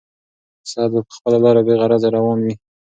[0.71, 2.53] ساعت به په خپله لاره بېغرضه روان وي.